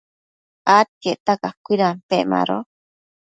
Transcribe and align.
adquiecta 0.77 1.33
cacuidampec 1.43 2.21
mado 2.33 2.57